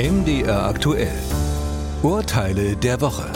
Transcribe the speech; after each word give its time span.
MDR 0.00 0.64
aktuell. 0.64 1.12
Urteile 2.02 2.74
der 2.74 3.02
Woche. 3.02 3.30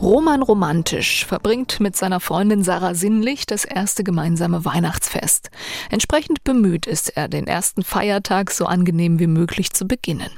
Roman 0.00 0.42
Romantisch 0.42 1.26
verbringt 1.26 1.80
mit 1.80 1.96
seiner 1.96 2.20
Freundin 2.20 2.62
Sarah 2.62 2.94
Sinnlich 2.94 3.46
das 3.46 3.64
erste 3.64 4.04
gemeinsame 4.04 4.64
Weihnachtsfest. 4.64 5.50
Entsprechend 5.90 6.44
bemüht 6.44 6.86
ist 6.86 7.16
er, 7.16 7.26
den 7.26 7.48
ersten 7.48 7.82
Feiertag 7.82 8.52
so 8.52 8.64
angenehm 8.64 9.18
wie 9.18 9.26
möglich 9.26 9.72
zu 9.72 9.88
beginnen. 9.88 10.30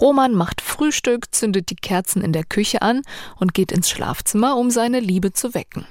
Roman 0.00 0.34
macht 0.34 0.60
Frühstück, 0.60 1.34
zündet 1.34 1.70
die 1.70 1.76
Kerzen 1.76 2.22
in 2.22 2.32
der 2.32 2.44
Küche 2.44 2.82
an 2.82 3.02
und 3.36 3.54
geht 3.54 3.72
ins 3.72 3.90
Schlafzimmer, 3.90 4.56
um 4.56 4.70
seine 4.70 5.00
Liebe 5.00 5.32
zu 5.32 5.54
wecken. 5.54 5.86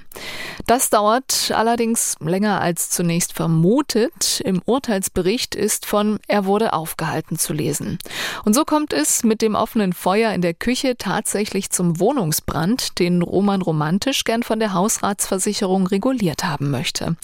Das 0.67 0.89
dauert 0.89 1.51
allerdings 1.55 2.15
länger 2.19 2.61
als 2.61 2.89
zunächst 2.89 3.33
vermutet. 3.33 4.41
Im 4.41 4.61
Urteilsbericht 4.65 5.55
ist 5.55 5.85
von 5.85 6.19
er 6.27 6.45
wurde 6.45 6.73
aufgehalten 6.73 7.37
zu 7.37 7.53
lesen. 7.53 7.97
Und 8.45 8.53
so 8.53 8.65
kommt 8.65 8.93
es 8.93 9.23
mit 9.23 9.41
dem 9.41 9.55
offenen 9.55 9.93
Feuer 9.93 10.33
in 10.33 10.41
der 10.41 10.53
Küche 10.53 10.97
tatsächlich 10.97 11.69
zum 11.69 11.99
Wohnungsbrand, 11.99 12.99
den 12.99 13.21
Roman 13.21 13.61
romantisch 13.61 14.23
gern 14.23 14.43
von 14.43 14.59
der 14.59 14.73
Hausratsversicherung 14.73 15.87
reguliert 15.87 16.43
haben 16.43 16.69
möchte. 16.69 17.15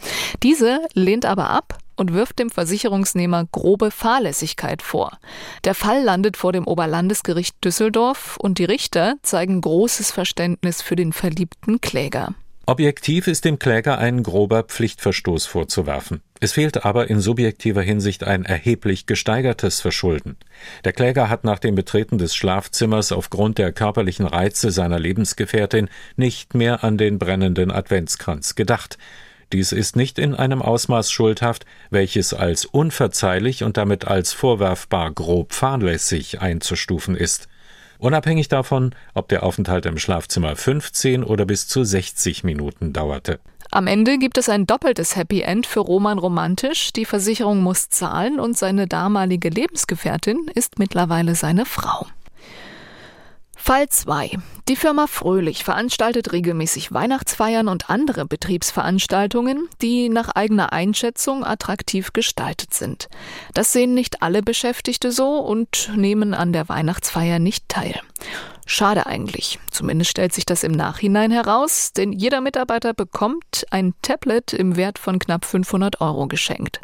Diese 0.44 0.82
lehnt 0.94 1.26
aber 1.26 1.50
ab 1.50 1.78
und 1.96 2.14
wirft 2.14 2.40
dem 2.40 2.50
Versicherungsnehmer 2.50 3.46
grobe 3.52 3.92
Fahrlässigkeit 3.92 4.82
vor. 4.82 5.18
Der 5.64 5.76
Fall 5.76 6.04
landet 6.04 6.38
vor 6.38 6.52
dem 6.52 6.68
Oberlandesgericht 6.68 7.56
Düsseldorf 7.64 8.38
und 8.38 8.60
die 8.60 8.66
Richter 8.66 9.16
zeigen 9.22 9.62
großes 9.62 10.12
Verständnis 10.12 10.82
für 10.82 10.96
den 10.96 11.14
verliebten 11.14 11.82
Kläger. 11.82 12.34
Objektiv 12.68 13.28
ist 13.28 13.46
dem 13.46 13.60
Kläger 13.60 14.00
ein 14.00 14.24
grober 14.24 14.64
Pflichtverstoß 14.64 15.46
vorzuwerfen. 15.46 16.22
Es 16.40 16.54
fehlt 16.54 16.84
aber 16.84 17.12
in 17.12 17.20
subjektiver 17.20 17.84
Hinsicht 17.84 18.24
ein 18.24 18.44
erheblich 18.44 19.06
gesteigertes 19.06 19.82
Verschulden. 19.82 20.36
Der 20.84 20.92
Kläger 20.92 21.30
hat 21.30 21.44
nach 21.44 21.60
dem 21.60 21.76
Betreten 21.76 22.18
des 22.18 22.36
Schlafzimmers 22.36 23.12
aufgrund 23.12 23.60
der 23.60 23.72
körperlichen 23.72 24.26
Reize 24.26 24.72
seiner 24.72 24.98
Lebensgefährtin 24.98 25.90
nicht 26.16 26.56
mehr 26.56 26.84
an 26.84 26.98
den 26.98 27.20
brennenden 27.20 27.70
Adventskranz 27.70 28.56
gedacht. 28.56 28.98
Dies 29.54 29.72
ist 29.72 29.96
nicht 29.96 30.20
in 30.20 30.34
einem 30.34 30.62
Ausmaß 30.62 31.12
schuldhaft, 31.12 31.66
welches 31.90 32.34
als 32.34 32.66
unverzeihlich 32.66 33.64
und 33.64 33.78
damit 33.78 34.06
als 34.06 34.34
vorwerfbar 34.34 35.12
grob 35.12 35.54
fahrlässig 35.54 36.42
einzustufen 36.42 37.16
ist. 37.16 37.48
Unabhängig 37.98 38.50
davon, 38.50 38.94
ob 39.14 39.30
der 39.30 39.44
Aufenthalt 39.44 39.86
im 39.86 39.98
Schlafzimmer 39.98 40.56
15 40.56 41.24
oder 41.24 41.46
bis 41.46 41.68
zu 41.68 41.84
60 41.84 42.44
Minuten 42.44 42.92
dauerte. 42.92 43.40
Am 43.72 43.88
Ende 43.88 44.18
gibt 44.18 44.38
es 44.38 44.50
ein 44.50 44.68
doppeltes 44.68 45.16
Happy 45.16 45.42
End 45.42 45.66
für 45.66 45.80
Roman 45.80 46.20
Romantisch. 46.20 46.94
Die 46.94 47.06
Versicherung 47.06 47.62
muss 47.62 47.90
zahlen 47.90 48.40
und 48.40 48.58
seine 48.58 48.88
damalige 48.88 49.50
Lebensgefährtin 49.50 50.50
ist 50.54 50.80
mittlerweile 50.80 51.36
seine 51.36 51.66
Frau. 51.66 52.06
Fall 53.66 53.90
2. 53.90 54.30
Die 54.68 54.76
Firma 54.76 55.08
Fröhlich 55.08 55.64
veranstaltet 55.64 56.34
regelmäßig 56.34 56.94
Weihnachtsfeiern 56.94 57.68
und 57.68 57.90
andere 57.90 58.28
Betriebsveranstaltungen, 58.28 59.68
die 59.82 60.08
nach 60.10 60.30
eigener 60.30 60.72
Einschätzung 60.72 61.44
attraktiv 61.44 62.14
gestaltet 62.14 62.76
sind. 62.76 63.10
Das 63.56 63.74
sehen 63.74 63.96
nicht 63.96 64.22
alle 64.22 64.44
Beschäftigte 64.44 65.12
so 65.12 65.40
und 65.40 65.90
nehmen 65.96 66.36
an 66.36 66.54
der 66.54 66.70
Weihnachtsfeier 66.70 67.40
nicht 67.40 67.68
teil. 67.68 68.00
Schade 68.68 69.06
eigentlich. 69.06 69.60
Zumindest 69.70 70.10
stellt 70.10 70.34
sich 70.34 70.46
das 70.46 70.64
im 70.64 70.72
Nachhinein 70.72 71.30
heraus, 71.30 71.94
denn 71.94 72.12
jeder 72.12 72.42
Mitarbeiter 72.42 72.96
bekommt 72.96 73.66
ein 73.70 73.94
Tablet 74.02 74.54
im 74.54 74.76
Wert 74.76 74.98
von 74.98 75.20
knapp 75.20 75.46
500 75.46 76.02
Euro 76.02 76.28
geschenkt. 76.28 76.82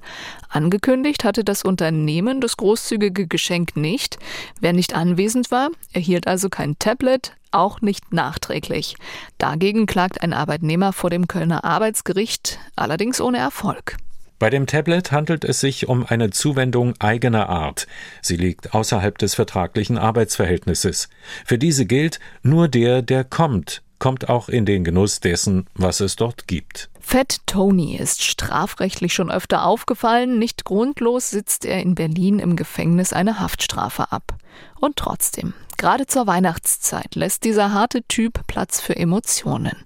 Angekündigt 0.50 1.24
hatte 1.24 1.44
das 1.44 1.64
Unternehmen 1.64 2.40
das 2.40 2.56
großzügige 2.56 3.26
Geschenk 3.26 3.76
nicht. 3.76 4.20
Wer 4.60 4.74
nicht 4.74 4.94
anwesend 4.94 5.50
war, 5.50 5.70
erhielt 5.92 6.28
also 6.28 6.50
kein 6.50 6.78
Tablet, 6.78 7.36
auch 7.50 7.82
nicht 7.82 8.14
nachträglich. 8.14 8.96
Dagegen 9.40 9.88
klagt 9.88 10.22
ein 10.22 10.34
Arbeitnehmer 10.34 10.94
vor 10.94 11.10
dem 11.10 11.28
Kölner 11.28 11.64
Arbeitsgericht, 11.64 12.60
allerdings 12.76 13.20
ohne 13.20 13.40
Erfolg. 13.40 13.98
Bei 14.42 14.50
dem 14.50 14.66
Tablet 14.66 15.12
handelt 15.12 15.46
es 15.46 15.60
sich 15.60 15.88
um 15.88 16.04
eine 16.04 16.32
Zuwendung 16.32 16.96
eigener 16.98 17.48
Art. 17.48 17.86
Sie 18.24 18.38
liegt 18.38 18.74
außerhalb 18.74 19.16
des 19.20 19.36
vertraglichen 19.36 20.00
Arbeitsverhältnisses. 20.00 21.10
Für 21.46 21.60
diese 21.60 21.86
gilt, 21.86 22.20
nur 22.42 22.68
der, 22.68 23.04
der 23.04 23.24
kommt, 23.24 23.84
kommt 24.00 24.30
auch 24.30 24.50
in 24.50 24.66
den 24.66 24.84
Genuss 24.84 25.20
dessen, 25.20 25.68
was 25.76 26.00
es 26.00 26.16
dort 26.16 26.48
gibt. 26.48 26.90
Fat 27.00 27.38
Tony 27.46 27.96
ist 27.96 28.24
strafrechtlich 28.24 29.14
schon 29.14 29.30
öfter 29.30 29.64
aufgefallen. 29.64 30.40
Nicht 30.40 30.66
grundlos 30.66 31.30
sitzt 31.30 31.64
er 31.64 31.80
in 31.80 31.94
Berlin 31.94 32.40
im 32.40 32.56
Gefängnis 32.56 33.14
eine 33.14 33.40
Haftstrafe 33.40 34.12
ab. 34.12 34.34
Und 34.80 34.96
trotzdem, 34.96 35.54
gerade 35.78 36.08
zur 36.08 36.26
Weihnachtszeit 36.26 37.14
lässt 37.14 37.44
dieser 37.44 37.74
harte 37.74 38.02
Typ 38.08 38.48
Platz 38.48 38.82
für 38.82 38.96
Emotionen. 38.96 39.78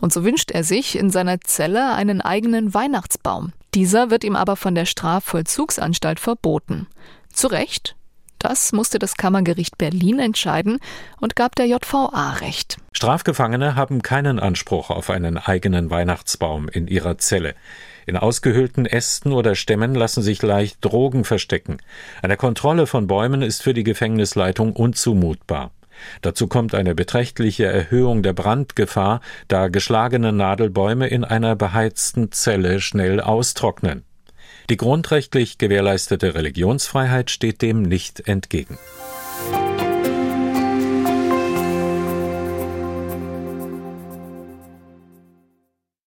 Und 0.00 0.12
so 0.12 0.24
wünscht 0.24 0.50
er 0.50 0.64
sich 0.64 0.98
in 0.98 1.10
seiner 1.10 1.40
Zelle 1.42 1.92
einen 1.92 2.20
eigenen 2.20 2.74
Weihnachtsbaum. 2.74 3.52
Dieser 3.74 4.10
wird 4.10 4.24
ihm 4.24 4.36
aber 4.36 4.56
von 4.56 4.74
der 4.74 4.86
Strafvollzugsanstalt 4.86 6.18
verboten. 6.18 6.88
Zu 7.32 7.46
Recht, 7.46 7.94
das 8.40 8.72
musste 8.72 8.98
das 8.98 9.16
Kammergericht 9.16 9.76
Berlin 9.76 10.18
entscheiden 10.18 10.78
und 11.20 11.36
gab 11.36 11.54
der 11.56 11.66
JVA 11.66 12.38
Recht. 12.40 12.78
Strafgefangene 12.92 13.76
haben 13.76 14.02
keinen 14.02 14.40
Anspruch 14.40 14.88
auf 14.90 15.10
einen 15.10 15.36
eigenen 15.36 15.90
Weihnachtsbaum 15.90 16.68
in 16.68 16.88
ihrer 16.88 17.18
Zelle. 17.18 17.54
In 18.06 18.16
ausgehöhlten 18.16 18.86
Ästen 18.86 19.32
oder 19.32 19.54
Stämmen 19.54 19.94
lassen 19.94 20.22
sich 20.22 20.40
leicht 20.42 20.78
Drogen 20.80 21.24
verstecken. 21.24 21.78
Eine 22.22 22.38
Kontrolle 22.38 22.86
von 22.86 23.06
Bäumen 23.06 23.42
ist 23.42 23.62
für 23.62 23.74
die 23.74 23.84
Gefängnisleitung 23.84 24.74
unzumutbar. 24.74 25.70
Dazu 26.22 26.46
kommt 26.46 26.74
eine 26.74 26.94
beträchtliche 26.94 27.66
Erhöhung 27.66 28.22
der 28.22 28.32
Brandgefahr, 28.32 29.20
da 29.48 29.68
geschlagene 29.68 30.32
Nadelbäume 30.32 31.08
in 31.08 31.24
einer 31.24 31.56
beheizten 31.56 32.32
Zelle 32.32 32.80
schnell 32.80 33.20
austrocknen. 33.20 34.04
Die 34.70 34.76
grundrechtlich 34.76 35.58
gewährleistete 35.58 36.34
Religionsfreiheit 36.34 37.30
steht 37.30 37.60
dem 37.60 37.82
nicht 37.82 38.28
entgegen. 38.28 38.78